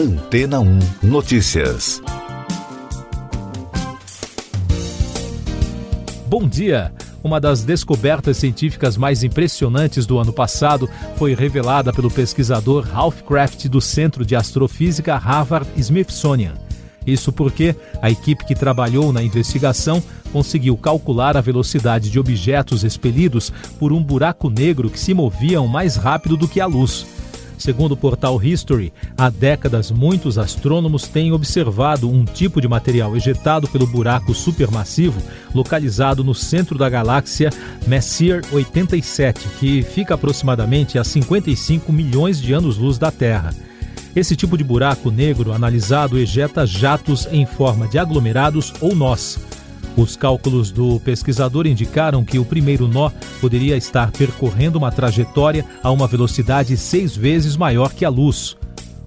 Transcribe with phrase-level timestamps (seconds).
[0.00, 2.00] Antena 1 Notícias.
[6.26, 6.90] Bom dia!
[7.22, 13.68] Uma das descobertas científicas mais impressionantes do ano passado foi revelada pelo pesquisador Ralph Kraft
[13.68, 16.54] do Centro de Astrofísica Harvard Smithsonian.
[17.06, 23.52] Isso porque a equipe que trabalhou na investigação conseguiu calcular a velocidade de objetos expelidos
[23.78, 27.19] por um buraco negro que se moviam mais rápido do que a luz.
[27.60, 33.68] Segundo o portal History, há décadas muitos astrônomos têm observado um tipo de material ejetado
[33.68, 35.20] pelo buraco supermassivo
[35.54, 37.50] localizado no centro da galáxia
[37.86, 43.54] Messier 87, que fica aproximadamente a 55 milhões de anos-luz da Terra.
[44.16, 49.38] Esse tipo de buraco negro analisado ejeta jatos em forma de aglomerados ou nós.
[49.96, 55.90] Os cálculos do pesquisador indicaram que o primeiro nó poderia estar percorrendo uma trajetória a
[55.90, 58.56] uma velocidade seis vezes maior que a luz.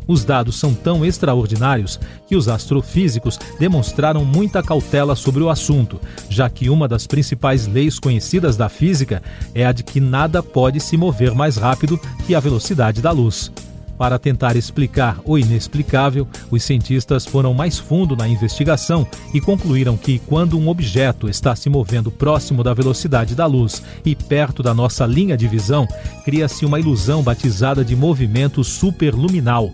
[0.05, 5.99] Os dados são tão extraordinários que os astrofísicos demonstraram muita cautela sobre o assunto,
[6.29, 9.23] já que uma das principais leis conhecidas da física
[9.55, 13.51] é a de que nada pode se mover mais rápido que a velocidade da luz.
[13.97, 20.19] Para tentar explicar o inexplicável, os cientistas foram mais fundo na investigação e concluíram que,
[20.19, 25.05] quando um objeto está se movendo próximo da velocidade da luz e perto da nossa
[25.05, 25.87] linha de visão,
[26.25, 29.71] cria-se uma ilusão batizada de movimento superluminal.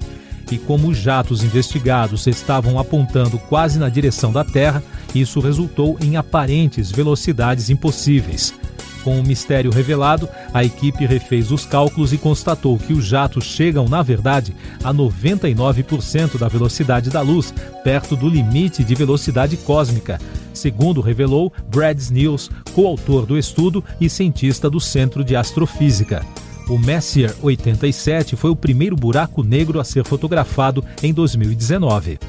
[0.52, 6.17] E como os jatos investigados estavam apontando quase na direção da Terra, isso resultou em
[6.17, 8.53] aparentes velocidades impossíveis.
[9.03, 13.88] Com o mistério revelado, a equipe refez os cálculos e constatou que os jatos chegam,
[13.88, 20.19] na verdade, a 99% da velocidade da luz, perto do limite de velocidade cósmica,
[20.53, 26.25] segundo revelou Brad Snills, coautor do estudo e cientista do Centro de Astrofísica.
[26.67, 32.19] O Messier 87 foi o primeiro buraco negro a ser fotografado em 2019.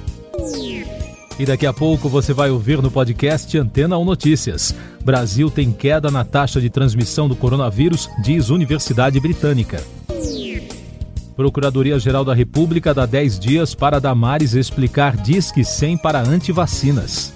[1.40, 4.74] E daqui a pouco você vai ouvir no podcast Antena 1 Notícias.
[5.02, 9.82] Brasil tem queda na taxa de transmissão do coronavírus, diz Universidade Britânica.
[11.34, 17.32] Procuradoria-Geral da República dá 10 dias para Damares explicar Disque 100 para antivacinas.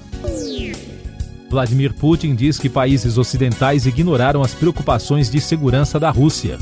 [1.49, 6.59] Vladimir Putin diz que países ocidentais ignoraram as preocupações de segurança da Rússia.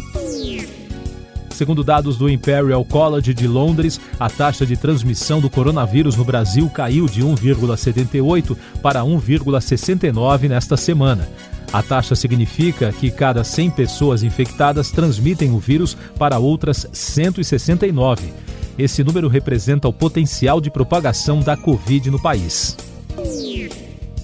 [1.53, 6.69] Segundo dados do Imperial College de Londres, a taxa de transmissão do coronavírus no Brasil
[6.71, 11.29] caiu de 1,78 para 1,69 nesta semana.
[11.73, 18.33] A taxa significa que cada 100 pessoas infectadas transmitem o vírus para outras 169.
[18.79, 22.77] Esse número representa o potencial de propagação da Covid no país.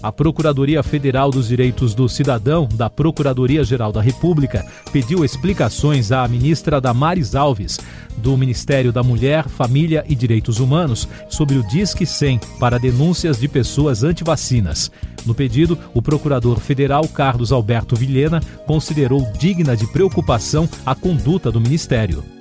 [0.00, 6.80] A Procuradoria Federal dos Direitos do Cidadão, da Procuradoria-Geral da República, pediu explicações à ministra
[6.80, 7.80] Damares Alves,
[8.16, 13.48] do Ministério da Mulher, Família e Direitos Humanos, sobre o Disque 100 para denúncias de
[13.48, 14.88] pessoas antivacinas.
[15.26, 21.60] No pedido, o procurador federal Carlos Alberto Vilhena considerou digna de preocupação a conduta do
[21.60, 22.37] ministério.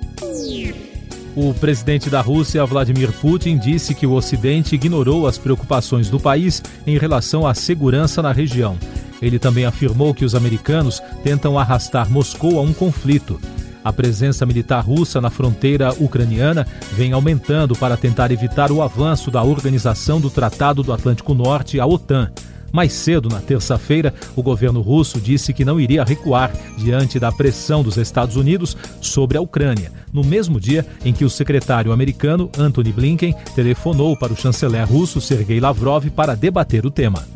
[1.40, 6.60] O presidente da Rússia, Vladimir Putin, disse que o Ocidente ignorou as preocupações do país
[6.84, 8.76] em relação à segurança na região.
[9.22, 13.40] Ele também afirmou que os americanos tentam arrastar Moscou a um conflito.
[13.84, 19.40] A presença militar russa na fronteira ucraniana vem aumentando para tentar evitar o avanço da
[19.40, 22.32] Organização do Tratado do Atlântico Norte, a OTAN.
[22.72, 27.82] Mais cedo, na terça-feira, o governo russo disse que não iria recuar diante da pressão
[27.82, 32.92] dos Estados Unidos sobre a Ucrânia, no mesmo dia em que o secretário americano Antony
[32.92, 37.26] Blinken telefonou para o chanceler russo Sergei Lavrov para debater o tema.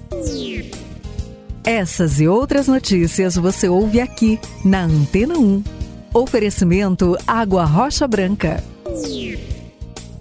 [1.65, 5.63] Essas e outras notícias você ouve aqui na Antena 1.
[6.13, 8.72] Oferecimento Água Rocha Branca.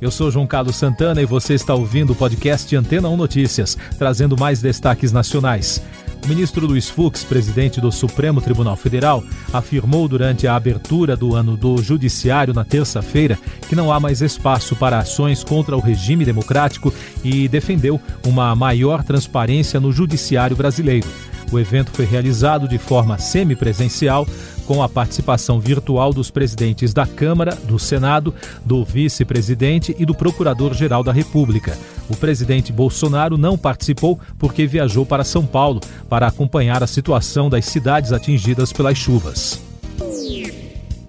[0.02, 4.36] Eu sou João Carlos Santana e você está ouvindo o podcast Antena 1 Notícias, trazendo
[4.36, 5.80] mais destaques nacionais.
[6.26, 9.24] O ministro Luiz Fux, presidente do Supremo Tribunal Federal,
[9.54, 13.38] afirmou durante a abertura do ano do Judiciário na terça-feira
[13.70, 16.92] que não há mais espaço para ações contra o regime democrático
[17.24, 21.08] e defendeu uma maior transparência no Judiciário brasileiro.
[21.52, 24.26] O evento foi realizado de forma semipresencial,
[24.72, 28.34] com a participação virtual dos presidentes da Câmara, do Senado,
[28.64, 31.78] do vice-presidente e do Procurador-Geral da República.
[32.10, 37.66] O presidente Bolsonaro não participou porque viajou para São Paulo para acompanhar a situação das
[37.66, 39.62] cidades atingidas pelas chuvas.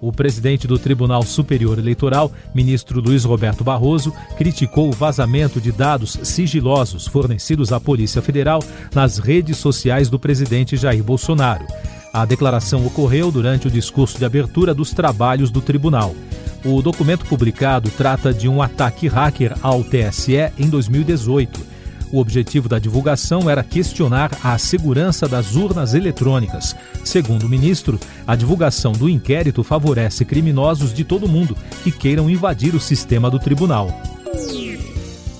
[0.01, 6.19] O presidente do Tribunal Superior Eleitoral, ministro Luiz Roberto Barroso, criticou o vazamento de dados
[6.23, 8.61] sigilosos fornecidos à Polícia Federal
[8.93, 11.65] nas redes sociais do presidente Jair Bolsonaro.
[12.13, 16.15] A declaração ocorreu durante o discurso de abertura dos trabalhos do tribunal.
[16.63, 21.73] O documento publicado trata de um ataque hacker ao TSE em 2018
[22.13, 26.75] o objetivo da divulgação era questionar a segurança das urnas eletrônicas.
[27.03, 32.75] Segundo o ministro, a divulgação do inquérito favorece criminosos de todo mundo que queiram invadir
[32.75, 33.89] o sistema do tribunal.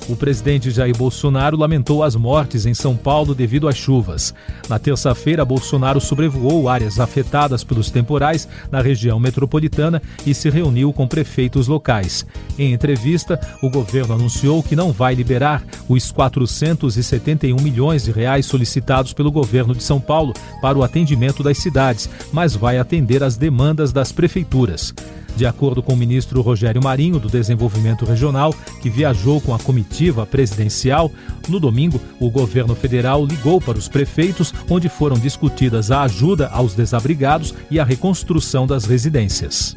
[0.09, 4.33] O presidente Jair Bolsonaro lamentou as mortes em São Paulo devido às chuvas.
[4.67, 11.07] Na terça-feira, Bolsonaro sobrevoou áreas afetadas pelos temporais na região metropolitana e se reuniu com
[11.07, 12.25] prefeitos locais.
[12.59, 19.13] Em entrevista, o governo anunciou que não vai liberar os 471 milhões de reais solicitados
[19.13, 23.93] pelo governo de São Paulo para o atendimento das cidades, mas vai atender às demandas
[23.93, 24.93] das prefeituras.
[25.35, 30.25] De acordo com o ministro Rogério Marinho, do Desenvolvimento Regional, que viajou com a comitiva
[30.25, 31.11] presidencial,
[31.47, 36.75] no domingo, o governo federal ligou para os prefeitos, onde foram discutidas a ajuda aos
[36.75, 39.75] desabrigados e a reconstrução das residências.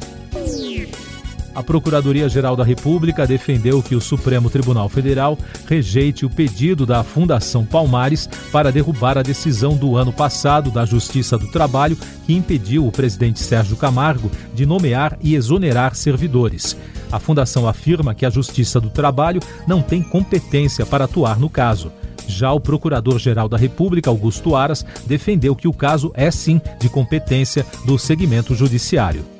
[1.57, 5.35] A Procuradoria-Geral da República defendeu que o Supremo Tribunal Federal
[5.67, 11.35] rejeite o pedido da Fundação Palmares para derrubar a decisão do ano passado da Justiça
[11.35, 16.77] do Trabalho que impediu o presidente Sérgio Camargo de nomear e exonerar servidores.
[17.11, 21.91] A fundação afirma que a Justiça do Trabalho não tem competência para atuar no caso.
[22.27, 27.65] Já o Procurador-Geral da República, Augusto Aras, defendeu que o caso é sim de competência
[27.83, 29.36] do segmento judiciário.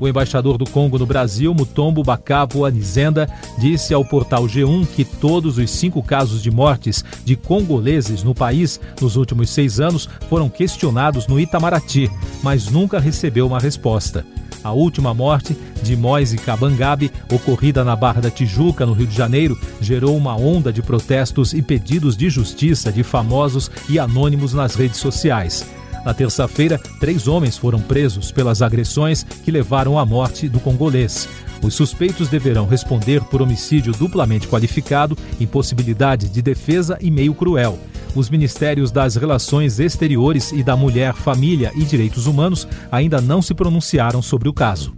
[0.00, 5.58] O embaixador do Congo no Brasil, Mutombo Bakabo Anizenda, disse ao portal G1 que todos
[5.58, 11.26] os cinco casos de mortes de congoleses no país nos últimos seis anos foram questionados
[11.26, 12.10] no Itamaraty,
[12.42, 14.24] mas nunca recebeu uma resposta.
[14.64, 19.58] A última morte, de Moise Cabangabe, ocorrida na Barra da Tijuca, no Rio de Janeiro,
[19.80, 24.98] gerou uma onda de protestos e pedidos de justiça de famosos e anônimos nas redes
[24.98, 25.64] sociais.
[26.04, 31.28] Na terça-feira, três homens foram presos pelas agressões que levaram à morte do congolês.
[31.62, 37.78] Os suspeitos deverão responder por homicídio duplamente qualificado, impossibilidade de defesa e meio cruel.
[38.14, 43.54] Os ministérios das Relações Exteriores e da Mulher, Família e Direitos Humanos ainda não se
[43.54, 44.94] pronunciaram sobre o caso.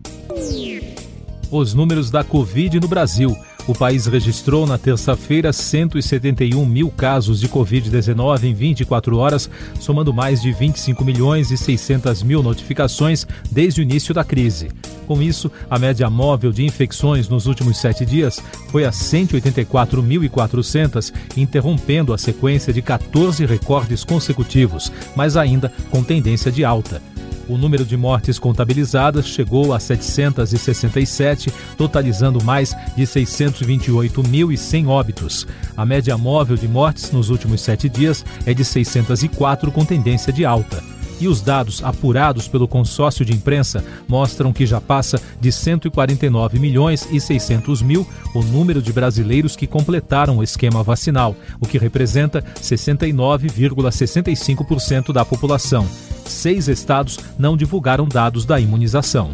[1.50, 3.37] Os números da Covid no Brasil.
[3.66, 9.48] O país registrou na terça-feira 171 mil casos de Covid-19 em 24 horas,
[9.78, 14.68] somando mais de 25 milhões e 600 mil notificações desde o início da crise.
[15.06, 22.12] Com isso, a média móvel de infecções nos últimos sete dias foi a 184.400, interrompendo
[22.12, 27.00] a sequência de 14 recordes consecutivos, mas ainda com tendência de alta.
[27.48, 35.46] O número de mortes contabilizadas chegou a 767, totalizando mais de 628.100 óbitos.
[35.76, 40.44] A média móvel de mortes nos últimos sete dias é de 604, com tendência de
[40.44, 40.82] alta
[41.22, 47.06] e os dados apurados pelo consórcio de imprensa mostram que já passa de 149 milhões
[47.12, 48.04] e 600 mil
[48.34, 55.86] o número de brasileiros que completaram o esquema vacinal, o que representa 69,65% da população
[56.24, 59.30] seis estados não divulgaram dados da imunização.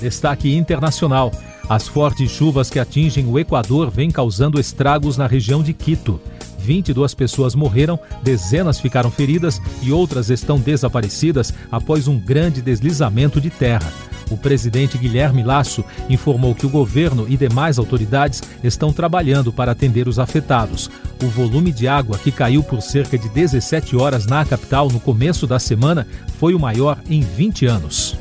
[0.00, 1.32] Destaque internacional:
[1.68, 6.20] as fortes chuvas que atingem o Equador vêm causando estragos na região de Quito.
[6.58, 13.48] 22 pessoas morreram, dezenas ficaram feridas e outras estão desaparecidas após um grande deslizamento de
[13.48, 13.92] terra.
[14.30, 20.06] O presidente Guilherme Lasso informou que o governo e demais autoridades estão trabalhando para atender
[20.06, 20.90] os afetados.
[21.22, 25.46] O volume de água que caiu por cerca de 17 horas na capital no começo
[25.46, 26.06] da semana
[26.38, 28.16] foi o maior em 20 anos.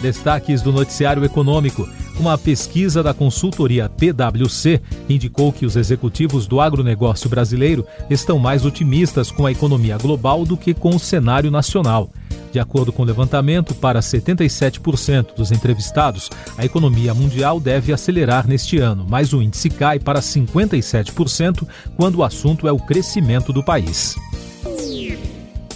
[0.00, 1.88] Destaques do noticiário econômico.
[2.20, 9.30] Uma pesquisa da consultoria PwC indicou que os executivos do agronegócio brasileiro estão mais otimistas
[9.30, 12.10] com a economia global do que com o cenário nacional.
[12.52, 18.76] De acordo com o levantamento, para 77% dos entrevistados, a economia mundial deve acelerar neste
[18.76, 24.14] ano, mas o índice cai para 57% quando o assunto é o crescimento do país.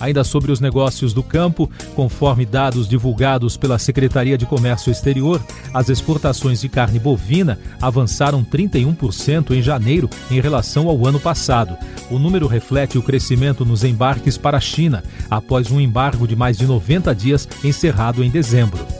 [0.04, 5.40] Ainda sobre os negócios do campo, conforme dados divulgados pela Secretaria de Comércio Exterior,
[5.72, 11.74] as exportações de carne bovina avançaram 31% em janeiro em relação ao ano passado.
[12.10, 16.58] O número reflete o crescimento nos embarques para a China, após um embargo de mais
[16.58, 18.93] de 90 dias encerrado em dezembro.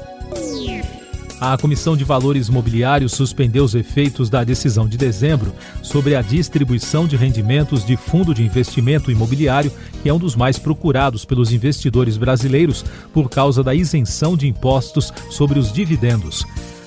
[1.40, 7.06] A Comissão de Valores Mobiliários suspendeu os efeitos da decisão de dezembro sobre a distribuição
[7.06, 9.72] de rendimentos de fundo de investimento imobiliário,
[10.02, 15.12] que é um dos mais procurados pelos investidores brasileiros por causa da isenção de impostos
[15.28, 16.44] sobre os dividendos.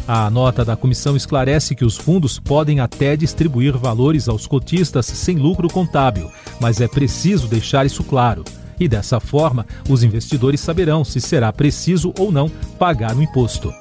[0.07, 5.35] A nota da comissão esclarece que os fundos podem até distribuir valores aos cotistas sem
[5.35, 8.43] lucro contábil, mas é preciso deixar isso claro.
[8.79, 13.73] e dessa forma os investidores saberão se será preciso ou não pagar o imposto.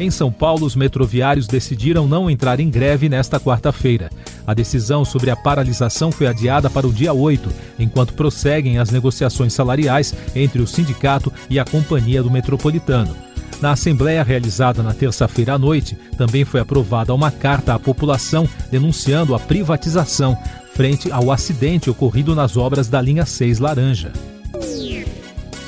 [0.00, 4.10] Em São Paulo, os metroviários decidiram não entrar em greve nesta quarta-feira.
[4.46, 7.50] A decisão sobre a paralisação foi adiada para o dia 8,
[7.80, 13.14] enquanto prosseguem as negociações salariais entre o sindicato e a Companhia do Metropolitano.
[13.60, 19.34] Na assembleia realizada na terça-feira à noite, também foi aprovada uma carta à população denunciando
[19.34, 20.38] a privatização
[20.74, 24.12] frente ao acidente ocorrido nas obras da linha 6 Laranja.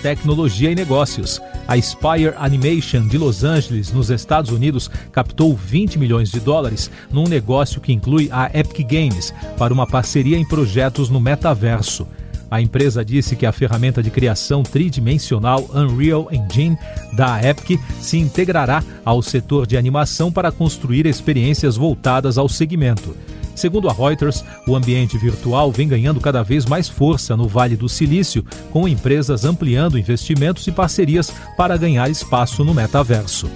[0.02, 1.42] Tecnologia e negócios.
[1.68, 7.28] A Spire Animation de Los Angeles, nos Estados Unidos, captou 20 milhões de dólares num
[7.28, 12.06] negócio que inclui a Epic Games para uma parceria em projetos no metaverso.
[12.50, 16.76] A empresa disse que a ferramenta de criação tridimensional Unreal Engine
[17.12, 23.16] da Epic se integrará ao setor de animação para construir experiências voltadas ao segmento.
[23.54, 27.88] Segundo a Reuters, o ambiente virtual vem ganhando cada vez mais força no Vale do
[27.88, 33.50] Silício, com empresas ampliando investimentos e parcerias para ganhar espaço no metaverso.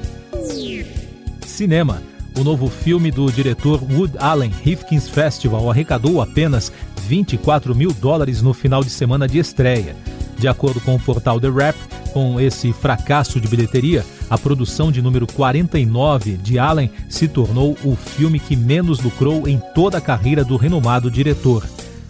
[1.47, 2.03] Cinema.
[2.37, 6.73] O novo filme do diretor Wood Allen Rifkin's Festival arrecadou apenas
[7.07, 9.95] 24 mil dólares no final de semana de estreia.
[10.39, 11.77] De acordo com o portal The Rap,
[12.13, 17.95] com esse fracasso de bilheteria, a produção de número 49 de Allen se tornou o
[17.95, 21.65] filme que menos lucrou em toda a carreira do renomado diretor.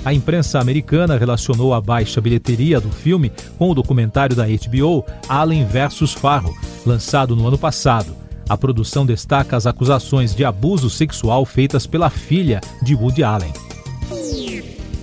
[0.05, 5.65] A imprensa americana relacionou a baixa bilheteria do filme com o documentário da HBO Allen
[5.65, 8.15] vs Farro, lançado no ano passado.
[8.47, 13.64] A produção destaca as acusações de abuso sexual feitas pela filha de Woody Allen.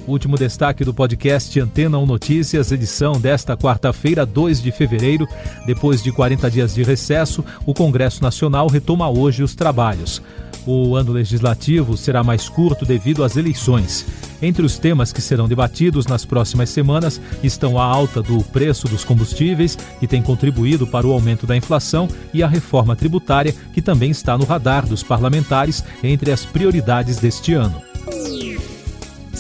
[0.08, 5.28] Último destaque do podcast Antena 1 Notícias, edição desta quarta-feira, 2 de fevereiro.
[5.66, 10.22] Depois de 40 dias de recesso, o Congresso Nacional retoma hoje os trabalhos.
[10.66, 14.06] O ano legislativo será mais curto devido às eleições.
[14.42, 19.04] Entre os temas que serão debatidos nas próximas semanas estão a alta do preço dos
[19.04, 24.12] combustíveis, que tem contribuído para o aumento da inflação, e a reforma tributária, que também
[24.12, 27.82] está no radar dos parlamentares entre as prioridades deste ano.